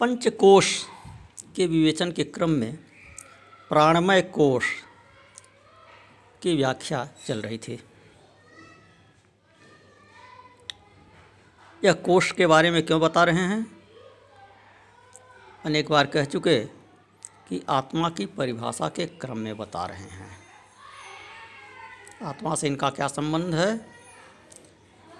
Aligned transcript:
पंचकोश 0.00 0.84
के 1.56 1.66
विवेचन 1.66 2.12
के 2.12 2.24
क्रम 2.24 2.50
में 2.50 2.76
प्राणमय 3.68 4.22
कोश 4.22 4.64
की 6.42 6.56
व्याख्या 6.56 7.08
चल 7.26 7.42
रही 7.42 7.58
थी। 7.58 7.84
यह 11.84 11.92
कोश 11.92 12.32
के 12.32 12.46
बारे 12.46 12.70
में 12.70 12.86
क्यों 12.86 13.00
बता 13.00 13.24
रहे 13.24 13.40
हैं? 13.40 13.82
अनेक 15.64 15.90
बार 15.90 16.06
कह 16.06 16.24
चुके 16.24 16.64
कि 17.48 17.64
आत्मा 17.68 18.10
की 18.10 18.26
परिभाषा 18.26 18.88
के 18.88 19.06
क्रम 19.06 19.38
में 19.38 19.56
बता 19.56 19.86
रहे 19.86 20.04
हैं। 20.04 20.38
आत्मा 22.22 22.54
से 22.54 22.66
इनका 22.66 22.90
क्या 22.90 23.08
संबंध 23.08 23.54
है? 23.54 23.88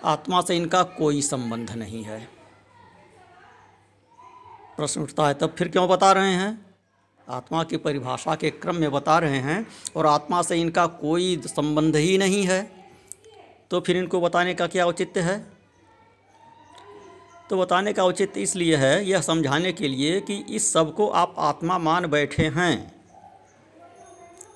आत्मा 0.04 0.40
से 0.40 0.56
इनका 0.56 0.82
कोई 0.82 1.22
संबंध 1.22 1.70
नहीं 1.70 2.04
है। 2.04 2.36
प्रश्न 4.77 5.00
उठता 5.00 5.29
है, 5.29 5.34
तब 5.34 5.54
फिर 5.58 5.68
क्यों 5.68 5.89
बता 5.89 6.12
रहे 6.12 6.32
हैं? 6.32 6.66
आत्मा 7.29 7.64
की 7.64 7.76
परिभाषा 7.76 8.34
के 8.34 8.50
क्रम 8.50 8.76
में 8.76 8.93
बता 8.93 9.18
रहे 9.18 9.39
हैं 9.39 9.67
और 9.96 10.07
आत्मा 10.07 10.43
से 10.43 10.61
इनका 10.61 10.86
कोई 10.86 11.43
संबंध 11.46 11.96
ही 11.96 12.18
नहीं 12.18 12.46
है। 12.46 12.71
तो 13.70 13.81
फिर 13.81 13.96
इनको 13.96 14.20
बताने 14.20 14.54
का 14.54 14.67
क्या 14.67 14.86
औचित्य 14.86 15.20
है? 15.20 15.46
तो 17.50 17.58
बताने 17.58 17.93
का 17.93 18.04
औचित्य 18.04 18.40
इसलिए 18.40 18.76
है, 18.76 19.07
यह 19.07 19.20
समझाने 19.20 19.72
के 19.72 19.89
लिए 19.89 20.20
कि 20.20 20.44
इस 20.50 20.72
सबको 20.72 21.08
आप 21.08 21.34
आत्मा 21.39 21.79
मान 21.79 22.06
बैठे 22.06 22.46
हैं। 22.46 22.95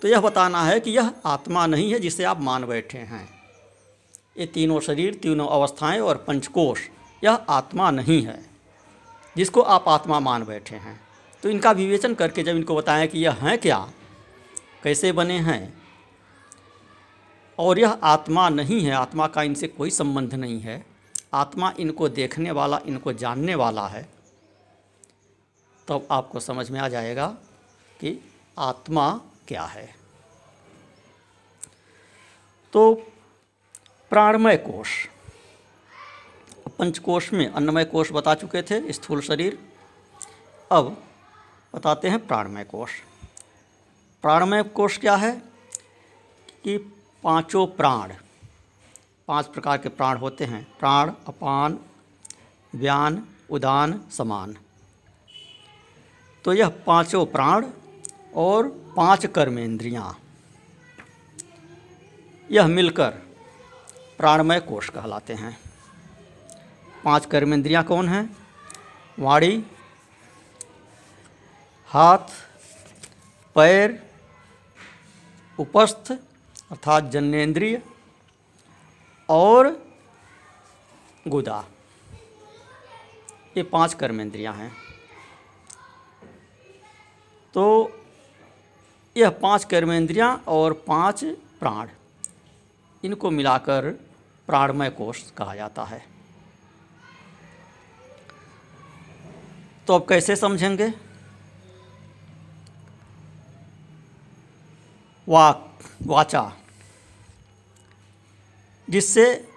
तो 0.02 0.08
यह 0.08 0.20
बताना 0.20 0.64
है 0.64 0.80
कि 0.80 0.90
यह 0.90 1.12
आत्मा 1.26 1.66
नहीं 1.66 1.92
है 1.92 1.98
जिसे 1.98 2.24
आप 2.24 2.40
मान 2.40 2.66
बैठे 2.66 2.98
हैं। 2.98 3.28
ये 4.38 4.46
तीनों 4.46 4.80
शरीर, 4.80 5.14
तीनों 5.14 5.46
अवस्थाएँ 5.46 6.00
और 6.00 6.16
पंचकोश, 6.16 6.80
यह 7.24 7.32
आत्मा 7.32 7.90
नहीं 7.90 8.22
है। 8.22 8.49
जिसको 9.36 9.60
आप 9.60 9.88
आत्मा 9.88 10.20
मान 10.20 10.44
बैठे 10.44 10.76
हैं। 10.76 11.00
तो 11.42 11.48
इनका 11.48 11.70
विवेचन 11.70 12.14
करके 12.14 12.42
जब 12.42 12.56
इनको 12.56 12.76
बताएँ 12.76 13.06
कि 13.08 13.18
यह 13.18 13.32
हैं 13.32 13.58
क्या, 13.58 13.78
कैसे 14.82 15.12
बने 15.12 15.38
हैं, 15.38 15.80
और 17.58 17.78
यह 17.78 17.90
आत्मा 17.90 18.48
नहीं 18.48 18.80
है, 18.80 18.92
आत्मा 18.92 19.26
का 19.26 19.42
इनसे 19.42 19.68
कोई 19.68 19.90
संबंध 19.90 20.34
नहीं 20.34 20.60
है, 20.60 20.84
आत्मा 21.34 21.72
इनको 21.78 22.08
देखने 22.08 22.50
वाला, 22.50 22.80
इनको 22.86 23.12
जानने 23.12 23.54
वाला 23.54 23.86
है, 23.88 24.02
तब 25.88 25.98
तो 26.00 26.06
आपको 26.10 26.40
समझ 26.40 26.70
में 26.70 26.80
आ 26.80 26.88
जाएगा 26.88 27.26
कि 28.00 28.18
आत्मा 28.58 29.20
क्या 29.48 29.62
है। 29.62 29.94
तो 32.72 32.94
प्राणमय 34.10 34.56
कोश 34.56 34.88
पंचकोश 36.80 37.32
में 37.32 37.46
अन्नमय 37.46 37.84
कोश 37.84 38.12
बता 38.12 38.34
चुके 38.34 38.62
थे, 38.62 38.92
स्थूल 38.92 39.20
शरीर। 39.20 39.58
अब 40.72 41.02
बताते 41.74 42.08
हैं 42.08 42.26
प्राणमय 42.26 42.64
कोश। 42.64 42.90
प्राणमय 44.22 44.62
कोश 44.62 44.98
क्या 44.98 45.16
है? 45.16 45.32
कि 46.64 46.76
पाँचों 47.24 47.66
प्राण, 47.66 48.14
पाँच 49.28 49.46
प्रकार 49.46 49.78
के 49.78 49.88
प्राण 49.88 50.16
होते 50.16 50.44
हैं। 50.44 50.66
प्राण, 50.78 51.12
अपान, 51.26 51.78
व्यान, 52.74 53.24
उदान, 53.50 54.00
समान। 54.10 54.56
तो 56.44 56.52
यह 56.52 56.68
पाँचों 56.68 57.26
प्राण 57.26 57.66
और 58.36 58.68
पाँच 58.96 59.26
कर्मेंद्रियाँ, 59.26 60.18
यह 62.50 62.66
मिलकर 62.66 63.10
प्राणमय 64.18 64.60
कोश 64.60 64.88
कहलाते 64.88 65.34
हैं। 65.34 65.58
पाँच 67.04 67.26
कर्मेंद्रियाँ 67.26 67.82
कौन 67.84 68.08
हैं? 68.08 68.36
वाणी, 69.18 69.64
हाथ, 71.90 72.32
पैर, 73.56 73.98
उपस्थ, 75.58 76.12
अर्थात 76.70 77.04
जन्नेन्द्रिय 77.04 77.80
और 79.28 79.68
गुदा। 81.28 81.64
ये 83.56 83.62
पाँच 83.62 83.94
कर्मेंद्रियाँ 83.94 84.54
हैं। 84.54 84.70
तो 87.54 87.64
यह 89.16 89.30
पाँच 89.30 89.64
कर्मेंद्रियाँ 89.64 90.34
और 90.48 90.72
पाँच 90.86 91.24
प्राण, 91.60 91.88
इनको 93.04 93.30
मिलाकर 93.30 93.90
प्राणमय 94.48 94.90
कोष 94.90 95.30
कहा 95.30 95.54
जाता 95.54 95.84
है। 95.84 96.19
तो 99.90 99.94
अब 99.94 100.06
कैसे 100.08 100.36
समझेंगे? 100.36 100.92
वाक, 105.28 105.78
वाचा, 106.02 106.52
जिससे 108.90 109.48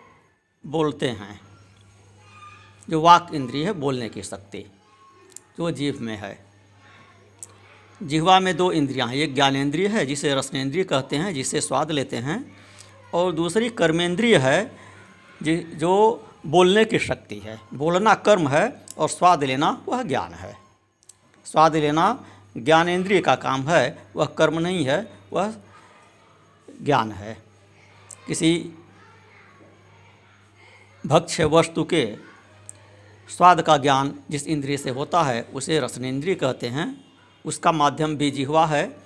बोलते 0.66 1.10
हैं। 1.10 1.42
जो 2.90 3.02
वाक 3.02 3.30
इंद्रिय 3.34 3.66
है, 3.66 3.74
बोलने 3.74 4.10
की 4.10 4.24
शक्ति, 4.24 4.58
जो 5.58 5.72
जीव 5.72 6.02
में 6.02 6.18
है। 6.18 6.46
जिहवा 8.04 8.40
में 8.40 8.58
दो 8.58 8.72
इंद्रियाँ 8.72 9.08
हैं, 9.08 9.16
एक 9.16 9.36
ज्ञानेंद्रिय 9.36 9.88
है, 9.88 10.06
जिसे 10.06 10.36
रसनेन्द्रिय 10.36 10.84
कहते 10.84 11.16
हैं, 11.16 11.34
जिसे 11.34 11.62
स्वाद 11.62 11.92
लेते 11.92 12.18
हैं, 12.18 12.58
और 13.14 13.32
दूसरी 13.32 13.70
कर्मेंद्रिय 13.70 14.38
है 14.38 14.78
जो 15.78 16.28
बोलने 16.46 16.86
की 16.86 17.00
शक्ति 17.00 17.40
है। 17.40 17.60
बोलना 17.74 18.14
कर्म 18.14 18.48
है 18.48 18.83
और 18.98 19.10
स्वाद 19.10 19.44
लेना 19.44 19.84
वह 19.88 20.04
ज्ञान 20.04 20.34
है। 20.34 20.58
स्वाद 21.46 21.76
लेना 21.76 22.26
ज्ञानेन्द्रिय 22.58 23.22
का 23.22 23.36
काम 23.36 23.70
है, 23.70 24.08
वह 24.16 24.26
कर्म 24.26 24.60
नहीं 24.60 24.86
है, 24.86 25.14
वह 25.34 25.54
ज्ञान 26.84 27.12
है। 27.12 27.44
किसी 28.28 28.70
भक्ष्य 31.06 31.46
वस्तु 31.46 31.84
के 31.84 32.18
स्वाद 33.30 33.62
का 33.62 33.78
ज्ञान 33.78 34.20
जिस 34.30 34.48
इंद्रिय 34.48 34.78
से 34.78 34.90
होता 34.90 35.24
है, 35.24 35.42
उसे 35.42 35.80
रसनेन्द्रिय 35.80 36.36
कहते 36.36 36.68
हैं। 36.68 37.06
उसका 37.46 37.72
माध्यम 37.72 38.18
भी 38.18 38.32
जिहवा 38.32 38.66
है 38.66 38.98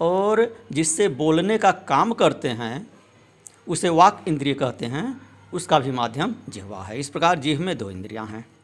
और 0.00 0.64
जिससे 0.72 1.08
बोलने 1.08 1.58
का 1.58 1.72
काम 1.72 2.12
करते 2.12 2.48
हैं, 2.48 2.90
उसे 3.68 3.88
वाक 3.88 4.24
इंद्रिय 4.28 4.54
कहते 4.54 4.86
हैं, 4.86 5.20
उसका 5.52 5.78
भी 5.78 5.90
माध्यम 5.90 6.34
जिहवा 6.48 6.84
है। 6.84 6.98
इस 6.98 7.10
प्रकार 7.10 7.38
जिह 7.38 7.60
में 7.60 7.78
दो 7.78 7.90
इंद्रियाँ 7.90 8.26
हैं। 8.26 8.55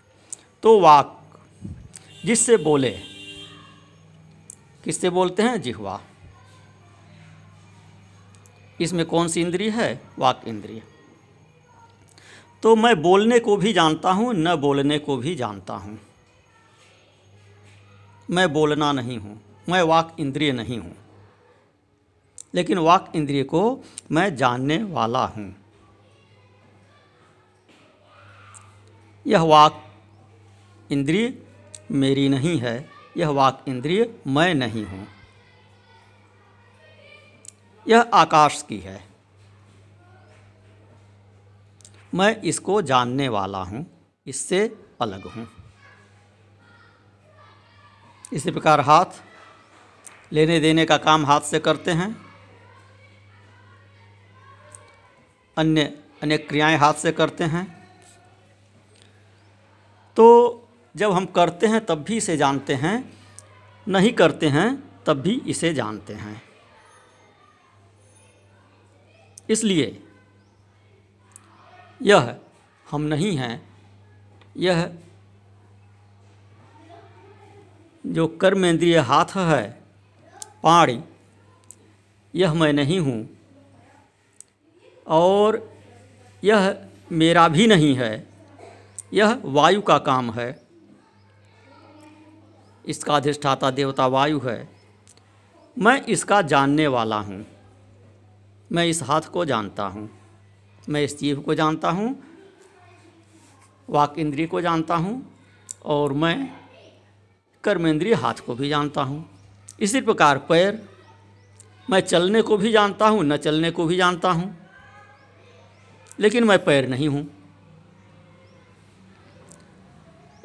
तो 0.62 0.80
वाक, 0.80 1.40
जिससे 2.24 2.56
बोले, 2.56 2.90
किससे 4.84 5.10
बोलते 5.10 5.42
हैं? 5.42 5.60
जिहवा। 5.62 6.00
इसमें 8.80 9.06
कौन 9.06 9.28
सी 9.28 9.40
इंद्रिय 9.40 9.70
है? 9.70 10.02
वाक 10.18 10.42
इंद्रिय। 10.46 10.82
तो 12.62 12.76
मैं 12.76 13.02
बोलने 13.02 13.38
को 13.38 13.56
भी 13.56 13.72
जानता 13.72 14.10
हूँ, 14.10 14.34
न 14.34 14.56
बोलने 14.56 14.98
को 14.98 15.16
भी 15.16 15.34
जानता 15.34 15.74
हूँ। 15.74 15.98
मैं 18.30 18.52
बोलना 18.52 18.92
नहीं 18.92 19.18
हूँ, 19.18 19.40
मैं 19.68 19.82
वाक 19.82 20.16
इंद्रिय 20.20 20.52
नहीं 20.52 20.78
हूँ। 20.78 20.96
लेकिन 22.54 22.78
वाक 22.78 23.12
इंद्रिय 23.16 23.44
को 23.44 23.78
मैं 24.10 24.36
जानने 24.36 24.82
वाला 24.82 25.24
हूँ। 25.26 25.54
यह 29.26 29.40
वाक 29.40 29.88
इंद्रिय 30.92 31.32
मेरी 31.90 32.28
नहीं 32.28 32.58
है, 32.58 32.90
यह 33.16 33.28
वाक 33.28 33.64
इंद्रिय 33.68 34.14
मैं 34.26 34.54
नहीं 34.54 34.84
हूँ। 34.84 35.06
यह 37.88 38.00
आकाश 38.00 38.64
की 38.68 38.78
है। 38.78 39.04
मैं 42.14 42.42
इसको 42.42 42.82
जानने 42.82 43.28
वाला 43.28 43.62
हूँ, 43.62 43.86
इससे 44.26 44.76
अलग 45.00 45.26
हूँ। 45.26 45.48
इसी 48.32 48.50
प्रकार 48.50 48.80
हाथ, 48.80 49.22
लेने 50.32 50.60
देने 50.60 50.84
का 50.84 50.96
काम 50.96 51.26
हाथ 51.26 51.40
से 51.40 51.58
करते 51.58 51.90
हैं। 51.90 52.26
अन्य, 55.56 55.82
अनेक 56.22 56.48
क्रियाएँ 56.48 56.76
हाथ 56.76 56.94
से 56.94 57.12
करते 57.12 57.44
हैं। 57.44 57.82
तो 60.16 60.61
जब 60.94 61.12
हम 61.12 61.26
करते 61.26 61.66
हैं 61.66 61.84
तब 61.86 62.02
भी 62.02 62.16
इसे 62.16 62.36
जानते 62.36 62.74
हैं, 62.74 63.12
नहीं 63.86 64.12
करते 64.12 64.48
हैं 64.48 64.68
तब 65.06 65.20
भी 65.20 65.40
इसे 65.46 65.72
जानते 65.74 66.14
हैं। 66.14 66.42
इसलिए 69.50 70.02
यह 72.02 72.34
हम 72.90 73.02
नहीं 73.02 73.36
हैं, 73.36 73.62
यह 74.56 74.90
जो 78.06 78.26
कर्मेंद्रिय 78.40 78.98
हाथ 78.98 79.36
है 79.36 79.80
पाड़ी 80.62 80.98
यह 82.34 82.54
मैं 82.54 82.72
नहीं 82.72 82.98
हूँ। 83.00 83.28
और 85.06 85.70
यह 86.44 86.76
मेरा 87.12 87.48
भी 87.48 87.66
नहीं 87.66 87.94
है, 87.94 88.26
यह 89.12 89.40
वायु 89.44 89.82
का 89.82 89.98
काम 89.98 90.30
है। 90.30 90.61
इसका 92.86 93.16
अधिष्ठाता 93.16 93.70
देवता 93.70 94.06
वायु 94.06 94.40
है। 94.40 94.68
मैं 95.78 96.02
इसका 96.02 96.42
जानने 96.42 96.86
वाला 96.86 97.16
हूँ। 97.16 97.46
मैं 98.72 98.86
इस 98.86 99.02
हाथ 99.02 99.20
को 99.20 99.44
जानता 99.44 99.82
हूँ। 99.82 100.10
मैं 100.88 101.04
इस 101.04 101.20
जीव 101.20 101.40
को 101.40 101.54
जानता 101.54 101.90
हूँ। 101.90 102.22
वाक 103.90 104.18
इंद्रिय 104.18 104.46
को 104.46 104.60
जानता 104.60 104.96
हूँ। 104.96 105.36
और 105.84 106.12
मैं 106.12 106.52
कर्मेंद्रिय 107.64 108.14
हाथ 108.14 108.34
को 108.34 108.54
भी 108.54 108.68
जानता 108.68 109.02
हूँ। 109.02 109.30
इसी 109.80 110.00
प्रकार 110.00 110.38
पैर, 110.38 110.88
मैं 111.90 112.00
चलने 112.00 112.42
को 112.42 112.56
भी 112.56 112.72
जानता 112.72 113.08
हूँ, 113.08 113.24
न 113.24 113.36
चलने 113.36 113.70
को 113.70 113.86
भी 113.86 113.96
जानता 113.96 114.30
हूँ। 114.30 114.56
लेकिन 116.20 116.44
मैं 116.44 116.64
पैर 116.64 116.88
नहीं 116.88 117.08
हूँ। 117.08 117.28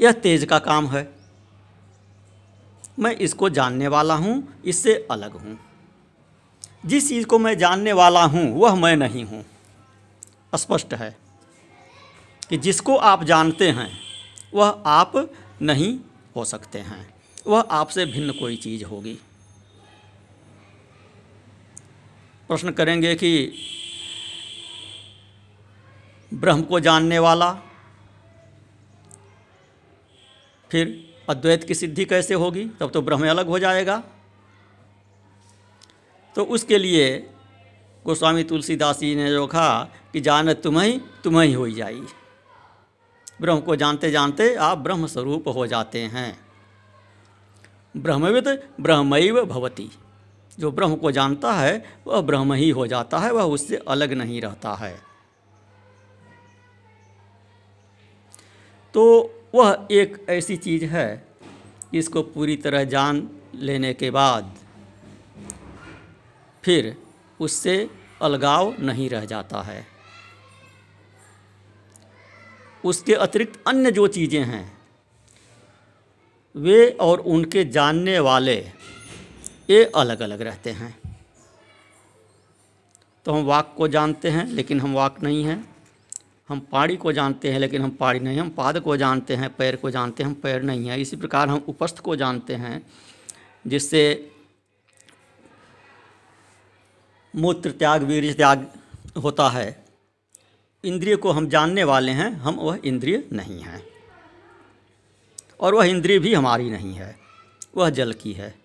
यह 0.02 0.12
तेज 0.12 0.46
का 0.46 0.60
काम 0.60 0.88
है। 0.88 1.17
मैं 3.00 3.12
इसको 3.16 3.50
जानने 3.50 3.88
वाला 3.88 4.14
हूँ, 4.14 4.62
इससे 4.66 5.08
अलग 5.12 5.32
हूँ। 5.32 5.58
जिस 6.86 7.10
चीज़ 7.10 7.26
को 7.26 7.40
मैं 7.40 7.58
जानने 7.58 7.94
वाला 7.94 8.24
हूँ, 8.24 8.60
वह 8.60 8.76
मैं 8.76 8.96
नहीं 8.96 9.24
हूँ। 9.24 9.44
स्पष्ट 10.56 10.94
है 10.94 11.16
कि 12.50 12.58
जिसको 12.58 12.96
आप 12.96 13.24
जानते 13.24 13.70
हैं, 13.72 13.90
वह 14.54 14.84
आप 14.86 15.14
नहीं 15.62 15.98
हो 16.36 16.46
सकते 16.46 16.80
हैं। 16.80 17.06
वह 17.48 17.60
आपसे 17.72 18.06
भिन्न 18.06 18.32
कोई 18.32 18.56
चीज़ 18.56 18.84
होगी। 18.86 19.14
प्रश्न 22.50 22.72
करेंगे 22.72 23.16
कि 23.16 23.54
ब्रह्म 26.32 26.62
को 26.62 26.80
जानने 26.80 27.20
वाला, 27.20 27.52
फिर 30.72 31.17
अद्वैत 31.30 31.64
की 31.64 31.74
सिद्धि 31.74 32.06
कैसे 32.06 32.34
होगी? 32.34 32.66
तब 32.66 32.92
तो 32.92 33.02
ब्रह्म 33.02 33.30
अलग 33.30 33.48
हो 33.48 33.60
जाएगा। 33.60 34.04
तो 36.36 36.44
उसके 36.44 36.78
लिए 36.78 37.30
गोस्वामी 38.06 38.44
तुलसीदास 38.44 39.00
जी 39.00 39.16
ने 39.16 39.30
जो 39.30 39.48
कहा 39.48 39.84
कि 39.84 40.22
जान 40.22 40.54
तुम्हें 40.54 41.02
तुम्हें 41.24 41.56
हो 41.56 41.70
जाई। 41.70 42.02
ब्रह्म 43.42 43.60
को 43.60 43.76
जानते 43.76 44.12
जानते 44.12 44.56
आप 44.56 44.78
ब्रह्म 44.78 45.08
स्वरूप 45.08 45.48
हो 45.48 45.68
जाते 45.68 46.02
हैं। 46.02 46.40
ब्रह्मविद 47.98 48.70
ब्रह्मैव 48.82 49.46
भवती। 49.46 49.90
जो 50.60 50.72
ब्रह्म 50.72 50.96
को 50.96 51.12
जानता 51.12 51.54
है, 51.54 52.00
वह 52.08 52.22
ब्रह्म 52.22 52.54
ही 52.54 52.70
हो 52.70 52.88
जाता 52.88 53.20
है, 53.20 53.32
वह 53.32 53.44
उससे 53.44 53.76
अलग 53.88 54.14
नहीं 54.14 54.42
रहता 54.42 54.74
है। 54.74 55.02
तो 58.94 59.34
वह 59.58 59.88
एक 59.92 60.26
ऐसी 60.30 60.58
चीज़ 60.58 60.86
है 60.86 61.08
इसको 61.96 62.22
पूरी 62.24 62.56
तरह 62.58 62.84
जान 62.86 63.28
लेने 63.58 63.94
के 63.94 64.10
बाद 64.12 64.56
फिर 66.64 66.96
उससे 67.40 67.76
अलगाव 68.22 68.74
नहीं 68.80 69.10
रह 69.10 69.26
जाता 69.26 69.62
है। 69.62 69.86
उसके 72.84 73.14
अतिरिक्त 73.16 73.60
अन्य 73.68 73.92
जो 73.92 74.08
चीज़ें 74.08 74.44
हैं, 74.44 74.66
वे 76.56 76.90
और 77.02 77.20
उनके 77.28 77.64
जानने 77.68 78.20
वाले 78.20 78.56
ये 79.70 79.84
अलग 79.96 80.20
अलग 80.20 80.42
रहते 80.42 80.72
हैं। 80.72 80.94
तो 83.26 83.32
हम 83.32 83.46
वाक 83.46 83.74
को 83.78 83.88
जानते 83.88 84.30
हैं, 84.30 84.46
लेकिन 84.48 84.80
हम 84.82 84.94
वाक 84.94 85.22
नहीं 85.24 85.44
हैं। 85.44 85.77
हम 86.50 86.60
पाड़ी 86.60 86.98
को 86.98 87.12
जानते 87.12 87.52
हैं, 87.52 87.60
लेकिन 87.60 87.82
हम 87.82 87.90
पाड़ी 87.90 88.20
नहीं, 88.20 88.40
हम 88.40 88.50
पाद 88.50 88.80
को 88.80 88.98
जानते 88.98 89.36
हैं, 89.36 89.56
पैर 89.56 89.76
को 89.76 89.92
जानते 89.92 90.24
हैं, 90.24 90.30
हम 90.30 90.36
पैर 90.36 90.62
नहीं 90.62 90.90
हैं। 90.90 90.98
इसी 90.98 91.16
प्रकार 91.16 91.50
हम 91.50 91.66
उपस्थ 91.68 92.00
को 92.00 92.16
जानते 92.16 92.56
हैं, 92.56 92.88
जिससे 93.68 94.32
मूत्र 97.36 97.72
त्याग 97.72 98.04
वीर 98.04 98.34
त्याग 98.34 98.72
होता 99.24 99.50
है। 99.50 99.86
इंद्रिय 100.86 101.16
को 101.16 101.32
हम 101.32 101.48
जानने 101.48 101.84
वाले 101.84 102.12
हैं, 102.12 102.32
हम 102.32 102.56
वह 102.56 102.80
इंद्रिय 102.86 103.28
नहीं 103.34 103.60
हैं। 103.60 103.88
और 105.60 105.76
वह 105.76 105.86
इंद्रिय 105.86 106.20
भी 106.20 106.34
हमारी 106.34 106.70
नहीं 106.70 106.94
है, 106.94 107.20
वह 107.78 107.90
जल 107.90 108.14
की 108.14 108.34
है। 108.34 108.56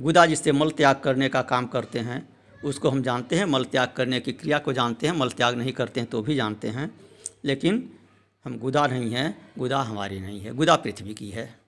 गुदा 0.00 0.26
जिससे 0.26 0.52
मल 0.52 0.70
त्याग 0.70 1.00
करने 1.04 1.28
का 1.28 1.42
काम 1.42 1.66
करते 1.66 1.98
हैं 1.98 2.29
उसको 2.64 2.90
हम 2.90 3.02
जानते 3.02 3.36
हैं, 3.36 3.44
मल 3.44 3.64
त्याग 3.64 3.92
करने 3.96 4.20
की 4.20 4.32
क्रिया 4.32 4.58
को 4.58 4.72
जानते 4.72 5.06
हैं, 5.06 5.14
मल 5.14 5.30
त्याग 5.30 5.54
नहीं 5.54 5.72
करते 5.72 6.00
हैं 6.00 6.10
तो 6.10 6.22
भी 6.22 6.36
जानते 6.36 6.68
हैं। 6.68 7.00
लेकिन 7.44 7.98
हम 8.44 8.58
गुदा 8.58 8.86
नहीं 8.86 9.14
हैं, 9.14 9.52
गुदा 9.58 9.82
हमारी 9.82 10.20
नहीं 10.20 10.40
है, 10.40 10.54
गुदा 10.54 10.76
पृथ्वी 10.76 11.14
की 11.14 11.30
है। 11.30 11.60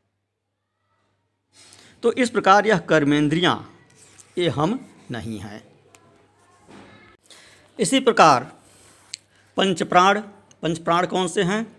तो 2.02 2.12
इस 2.12 2.30
प्रकार 2.30 2.66
यह 2.66 2.78
कर्मेंद्रियाँ, 2.78 3.78
ये 4.38 4.48
हम 4.48 4.90
नहीं 5.10 5.38
हैं। 5.38 5.64
इसी 7.80 8.00
प्रकार 8.00 8.52
पंच 9.56 9.82
प्राण 9.82 10.20
पंच 10.62 10.78
प्राण 10.78 11.06
कौन 11.06 11.28
से 11.28 11.42
हैं? 11.42 11.76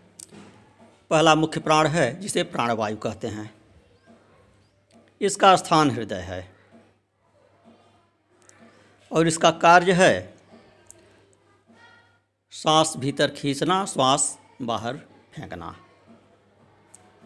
पहला 1.10 1.36
मुख्य 1.36 1.60
प्राण 1.60 1.88
है, 1.88 2.20
जिसे 2.20 2.44
प्राणवायु 2.44 2.98
कहते 2.98 3.28
हैं। 3.28 3.54
इसका 5.22 5.56
स्थान 5.56 5.92
हृदय 5.92 6.16
है। 6.16 6.53
और 9.14 9.28
इसका 9.28 9.52
कार्य 9.62 9.94
है 9.94 10.34
श्वास 12.54 12.94
भीतर 12.98 13.32
खींचना, 13.32 13.84
श्वास 13.86 14.38
बाहर 14.62 14.98
फेंकना। 15.34 15.76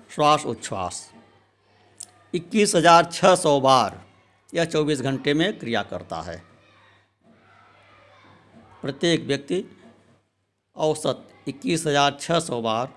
श्वास 0.09 0.45
उच्छ्वास। 0.45 1.09
इक्कीस 2.33 2.75
हज़ार 2.75 3.05
छः 3.05 3.35
सौ 3.35 3.59
बार 3.59 3.99
यह 4.53 4.65
चौबीस 4.65 5.01
घंटे 5.01 5.33
में 5.33 5.57
क्रिया 5.59 5.81
करता 5.83 6.21
है। 6.21 6.37
प्रत्येक 8.81 9.25
व्यक्ति 9.27 9.63
औसत 10.75 11.27
इक्कीस 11.47 11.85
हज़ार 11.87 12.17
छः 12.21 12.39
सौ 12.39 12.61
बार 12.61 12.93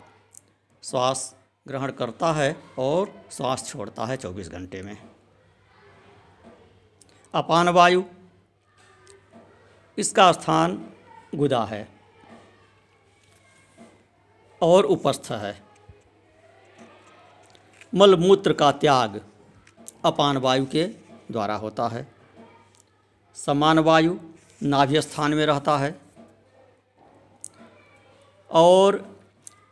श्वास 0.82 1.34
ग्रहण 1.66 1.90
करता 1.92 2.32
है 2.32 2.56
और 2.78 3.12
श्वास 3.32 3.68
छोड़ता 3.68 4.06
है 4.06 4.16
चौबीस 4.16 4.48
घंटे 4.48 4.82
में। 4.82 4.96
अपान 7.34 7.68
वायु। 7.70 8.02
इसका 10.00 10.32
स्थान 10.32 10.92
गुदा 11.34 11.64
है 11.64 11.88
और 14.62 14.84
उपस्थ 14.84 15.28
है। 15.30 15.62
मलमूत्र 17.94 18.52
का 18.52 18.72
त्याग 18.72 19.26
अपान 20.04 20.36
वायु 20.36 20.66
के 20.66 20.84
द्वारा 21.30 21.54
होता 21.54 21.88
है। 21.88 22.06
समान 23.34 23.78
वायु 23.78 24.18
नाभ्य 24.62 25.00
स्थान 25.02 25.34
में 25.34 25.46
रहता 25.46 25.78
है। 25.78 26.00
और 28.50 29.20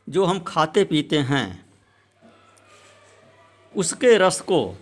जो 0.08 0.24
हम 0.24 0.40
खाते 0.40 0.84
पीते 0.84 1.18
हैं, 1.18 1.72
उसके 3.76 4.18
रस 4.18 4.40
को 4.40 4.74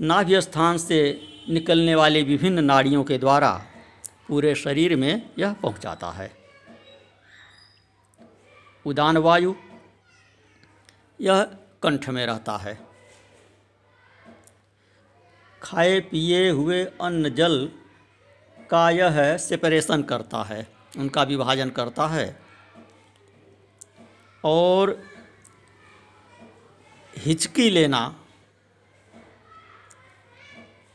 नाभ्य 0.00 0.40
स्थान 0.40 0.78
से 0.78 1.28
निकलने 1.52 1.94
वाले 1.94 2.22
विभिन्न 2.22 2.64
नाड़ियों 2.64 3.04
के 3.04 3.18
द्वारा 3.18 3.66
पूरे 4.28 4.54
शरीर 4.54 4.96
में 4.96 5.30
यह 5.38 5.52
पहुंचाता 5.52 6.10
है। 6.10 6.32
उदान 8.86 9.16
वायु 9.16 9.54
यह 11.20 11.42
कंठ 11.82 12.08
में 12.08 12.26
रहता 12.26 12.56
है। 12.56 12.80
खाए 15.62 16.00
पिए 16.00 16.50
हुए 16.50 16.84
अन्न 16.84 17.34
जल 17.34 17.72
का 18.70 18.90
यह 18.90 19.36
सेपरेशन 19.36 20.02
करता 20.02 20.42
है, 20.42 20.66
उनका 20.98 21.22
विभाजन 21.22 21.70
करता 21.70 22.06
है। 22.06 22.42
और 24.44 25.02
हिचकी 27.18 27.70
लेना 27.70 28.21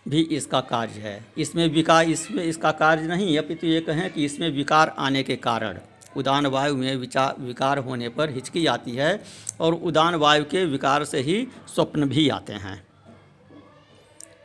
भी 0.08 0.22
इसका 0.22 0.60
कार्य 0.62 1.00
है। 1.00 1.26
इसमें 1.38 1.68
विकार, 1.68 2.06
इसमें 2.06 2.44
इसका 2.44 2.72
कार्य 2.72 3.08
नहीं, 3.08 3.38
अपितु 3.38 3.68
ये 3.68 3.82
कहें 3.82 4.10
कि 4.14 4.26
इसमें 4.26 4.50
विकार 4.50 4.96
आने 5.00 5.24
के 5.24 5.36
कारण, 5.36 5.80
उदान 6.18 6.46
वायु 6.46 6.76
में 6.76 6.96
विचार 6.96 7.36
विकार 7.40 7.78
होने 7.78 8.10
पर 8.10 8.30
हिचकी 8.30 8.66
आती 8.66 8.92
है 8.92 9.24
और 9.60 9.74
उदान 9.74 10.16
वायु 10.16 10.46
के 10.46 10.66
विकार 10.66 11.04
से 11.06 11.20
ही 11.20 11.48
स्वप्न 11.76 12.08
भी 12.10 12.28
आते 12.30 12.54
हैं। 12.54 12.82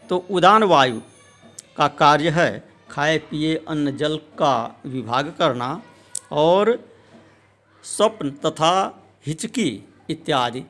तो 0.08 0.16
उदान 0.30 0.62
वायु 0.62 1.00
का 1.76 1.88
कार्य 1.88 2.30
है 2.30 2.64
खाए, 2.90 3.18
पिए, 3.18 3.54
अन्न, 3.68 3.96
जल 3.96 4.16
का 4.38 4.80
विभाग 4.86 5.34
करना 5.38 5.82
और 6.32 6.78
स्वप्न 7.84 8.30
तथा 8.30 8.72
हिचकी 9.26 9.84
इत्यादि 10.10 10.62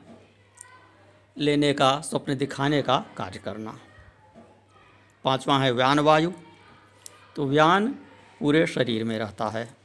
लेने 1.37 1.73
का, 1.73 1.99
स्वप्न 2.01 2.37
दिखाने 2.37 2.81
का 2.81 2.97
कार्य 3.17 3.39
करना। 3.39 3.77
पांचवा 5.23 5.59
है 5.59 5.71
व्यान 5.71 5.99
वायु। 5.99 6.31
तो 7.35 7.45
व्यान 7.45 7.87
पूरे 8.39 8.67
शरीर 8.67 9.03
में 9.03 9.19
रहता 9.19 9.47
है। 9.47 9.75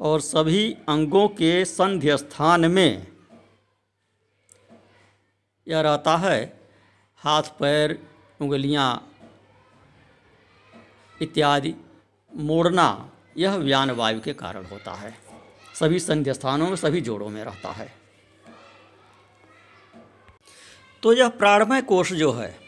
और 0.00 0.20
सभी 0.20 0.76
अंगों 0.88 1.28
के 1.28 1.64
संध्य 1.64 2.16
स्थान 2.16 2.70
में 2.70 3.06
यह 5.68 5.80
रहता 5.80 6.16
है। 6.16 6.60
हाथ, 7.16 7.42
पैर, 7.42 8.08
उंगलियाँ 8.40 9.14
इत्यादि 11.22 11.74
मोड़ना 12.36 13.10
यह 13.36 13.54
व्यान 13.54 13.90
वायु 13.90 14.20
के 14.20 14.32
कारण 14.32 14.66
होता 14.66 14.92
है। 14.94 15.18
सभी 15.74 16.00
संध्य 16.00 16.34
स्थानों 16.34 16.68
में, 16.68 16.76
सभी 16.76 17.00
जोड़ों 17.00 17.28
में 17.28 17.44
रहता 17.44 17.72
है। 17.72 17.96
तो 21.02 21.12
यह 21.12 21.28
प्राणमय 21.28 21.82
कोष 21.82 22.12
जो 22.12 22.32
है 22.32 22.61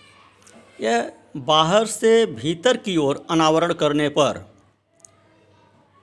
यह 0.81 1.13
बाहर 1.37 1.87
से 1.87 2.27
भीतर 2.27 2.77
की 2.77 2.97
ओर 2.97 3.27
अनावरण 3.31 3.73
करने 3.73 4.09
पर 4.09 4.45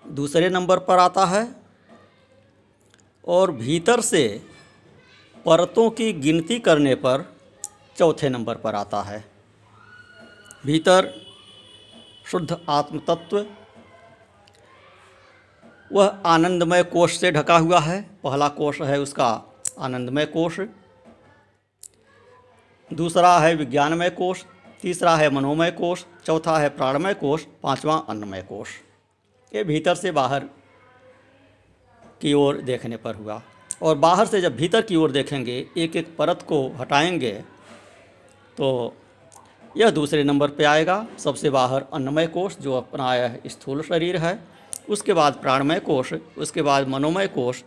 दूसरे 0.06 0.50
नंबर 0.50 0.80
पर 0.80 0.98
आता 0.98 1.26
है 1.26 1.48
और 3.28 3.52
भीतर 3.52 4.02
से 4.02 4.24
परतों 5.46 5.90
की 5.90 6.12
गिनती 6.14 6.60
करने 6.60 6.96
पर 6.96 7.26
चौथे 7.98 8.30
नंबर 8.30 8.56
पर 8.56 8.76
आता 8.76 9.02
है। 9.02 9.24
भीतर 10.66 11.14
शुद्ध 12.32 12.58
आत्म 12.70 13.00
तत्व 13.00 13.46
वह 15.92 16.22
आनंदमय 16.26 16.84
कोष 16.84 17.18
से 17.18 17.32
ढका 17.32 17.58
हुआ 17.58 17.80
है। 17.80 18.02
पहला 18.24 18.48
कोष 18.50 18.82
है 18.82 19.00
उसका 19.00 19.30
आनंदमय 19.80 20.26
कोष। 20.26 20.60
दूसरा 22.92 23.38
है 23.40 23.54
विज्ञानमय 23.56 24.10
कोष। 24.10 24.44
तीसरा 24.82 25.16
है 25.16 25.30
मनोमय 25.30 25.72
कोष, 25.72 26.04
चौथा 26.26 26.58
है 26.60 26.70
प्राणमय 26.70 27.14
कोष, 27.14 27.44
पांचवा 27.64 27.96
अन्नमय 28.10 28.42
कोष। 28.42 28.70
ये 29.52 29.64
भीतर 29.64 29.96
से 29.96 30.12
बाहर 30.12 30.44
की 32.22 32.34
ओर 32.34 32.58
देखने 32.62 32.98
पर 32.98 33.16
हुआ। 33.16 33.42
और 33.82 33.98
बाहर 33.98 34.26
से 34.26 34.42
जब 34.42 34.56
भीतर 34.56 34.82
की 34.82 34.96
ओर 34.96 35.12
देखेंगे 35.12 35.66
एक 35.78 35.96
एक 35.96 36.16
परत 36.18 36.42
को 36.42 36.68
हटाएँगे 36.70 37.32
तो 38.58 38.98
यह 39.78 39.90
दूसरे 39.90 40.24
नंबर 40.24 40.50
पे 40.50 40.64
आएगा। 40.64 41.06
सबसे 41.20 41.50
बाहर 41.50 41.86
अन्नमय 41.94 42.28
कोष, 42.28 42.58
जो 42.58 42.74
अपना 42.74 43.16
यह 43.16 43.40
स्थूल 43.48 43.82
शरीर 43.82 44.18
है। 44.18 44.40
उसके 44.90 45.14
बाद 45.14 45.34
प्राणमय 45.34 45.80
कोष, 45.80 46.14
उसके 46.38 46.62
बाद 46.62 46.88
मनोमय 46.88 47.28
कोष, 47.28 47.62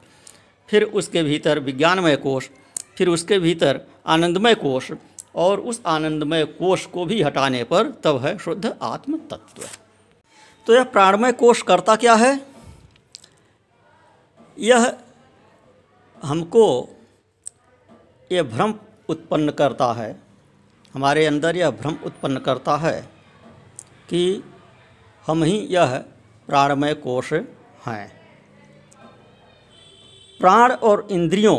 फिर 0.69 0.83
उसके 0.83 1.23
भीतर 1.23 1.59
विज्ञानमय 1.59 2.17
कोष, 2.17 2.49
फिर 2.97 3.09
उसके 3.09 3.39
भीतर 3.39 3.81
आनंदमय 4.07 4.55
कोष 4.55 4.93
और 5.35 5.61
उस 5.61 5.81
आनंदमय 5.87 6.45
कोष 6.45 6.87
को 6.87 7.05
भी 7.05 7.23
हटाने 7.23 7.65
पर 7.65 7.91
तब 7.91 8.25
है 8.27 8.39
शुद्ध 8.39 8.79
आत्म 8.83 9.17
तत्व 9.31 9.63
तो 10.67 10.75
यह 10.75 10.85
प्राणमय 10.85 11.33
कोष 11.33 11.63
करता 11.63 11.97
क्या 11.97 12.15
है? 12.15 12.47
यह 14.59 14.97
हमको 16.23 16.89
यह 18.33 18.43
भ्रम 18.43 18.75
उत्पन्न 19.09 19.51
करता 19.51 19.93
है। 19.93 20.23
हमारे 20.95 21.27
अंदर 21.27 21.57
यह 21.57 21.71
भ्रम 21.71 21.97
उत्पन्न 22.05 22.39
करता 22.39 22.77
है 22.77 23.01
कि 24.09 24.43
हम 25.27 25.43
ही 25.43 25.59
यह 25.71 25.97
प्राणमय 26.49 26.95
कोष 26.95 27.33
हैं। 27.87 28.07
प्राण 30.41 30.73
और 30.73 31.07
इंद्रियों 31.11 31.57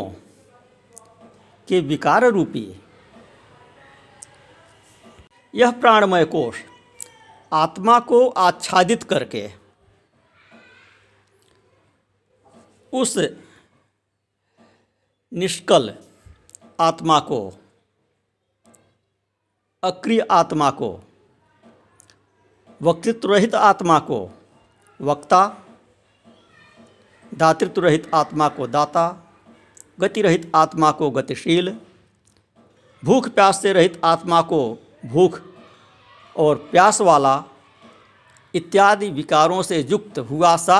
के 1.68 1.80
विकार 1.80 2.24
रूपी 2.24 2.64
यह 5.56 5.70
प्राणमय 5.70 6.24
कोष 6.24 6.56
आत्मा 7.52 7.98
को 8.00 8.28
आच्छादित 8.28 9.02
करके 9.02 9.48
उस 12.92 13.18
निष्कल 15.32 15.94
आत्मा 16.80 17.18
को, 17.20 17.58
अक्रिय 19.82 20.20
आत्मा 20.30 20.70
को 20.70 21.00
वक्तृत्व 22.82 23.34
रहित 23.34 23.54
आत्मा 23.54 23.98
को 23.98 24.30
वक्ता 25.00 25.64
दातृत्व 27.34 27.80
रहित 27.80 28.10
आत्मा 28.14 28.48
को 28.48 28.66
दाता 28.66 29.08
गति 30.00 30.22
रहित 30.22 30.52
आत्मा 30.54 30.90
को 30.92 31.10
गतिशील, 31.10 31.76
भूख 33.04 33.28
प्यास 33.28 33.62
से 33.62 33.72
रहित 33.72 34.00
आत्मा 34.04 34.42
को 34.42 34.78
भूख 35.06 35.40
और 36.36 36.56
प्यास 36.70 37.00
वाला 37.00 37.42
इत्यादि 38.54 39.08
विकारों 39.10 39.62
से 39.62 39.80
युक्त 39.80 40.18
हुआ 40.20 40.56
सा 40.58 40.78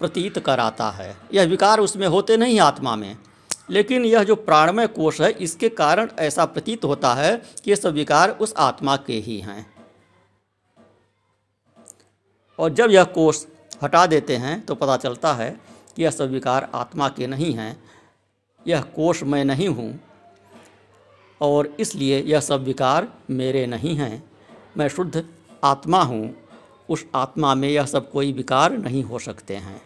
प्रतीत 0.00 0.38
कराता 0.38 0.90
है। 0.90 1.16
यह 1.34 1.46
विकार 1.46 1.80
उसमें 1.80 2.06
होते 2.06 2.36
नहीं 2.36 2.58
आत्मा 2.60 2.94
में, 2.96 3.16
लेकिन 3.70 4.04
यह 4.04 4.24
जो 4.24 4.34
प्राणमय 4.36 4.86
कोष 4.88 5.20
है, 5.20 5.30
इसके 5.30 5.68
कारण 5.70 6.08
ऐसा 6.18 6.44
प्रतीत 6.46 6.84
होता 6.84 7.14
है 7.14 7.36
कि 7.36 7.70
ये 7.70 7.76
सब 7.76 7.92
विकार 7.92 8.30
उस 8.30 8.54
आत्मा 8.58 8.96
के 8.98 9.18
ही 9.18 9.38
हैं। 9.40 9.66
और 12.58 12.72
जब 12.72 12.90
यह 12.90 13.04
कोष 13.10 13.44
हटा 13.82 14.06
देते 14.06 14.36
हैं 14.36 14.60
तो 14.66 14.74
पता 14.74 14.96
चलता 14.96 15.32
है 15.34 15.50
कि 15.96 16.02
यह 16.02 16.10
सब 16.10 16.30
विकार 16.30 16.68
आत्मा 16.74 17.08
के 17.08 17.26
नहीं 17.26 17.52
हैं। 17.54 17.76
यह 18.66 18.82
कोष 18.96 19.22
मैं 19.24 19.44
नहीं 19.44 19.68
हूँ 19.68 19.98
और 21.42 21.76
इसलिए 21.80 22.20
यह 22.22 22.40
सब 22.40 22.64
विकार 22.64 23.08
मेरे 23.30 23.66
नहीं 23.66 23.94
हैं। 23.94 24.22
मैं 24.76 24.88
शुद्ध 24.88 25.24
आत्मा 25.64 26.02
हूँ। 26.02 26.34
उस 26.88 27.04
आत्मा 27.14 27.54
में 27.54 27.68
यह 27.68 27.86
सब 27.86 28.10
कोई 28.10 28.32
विकार 28.32 28.76
नहीं 28.78 29.02
हो 29.02 29.18
सकते 29.18 29.56
हैं। 29.56 29.80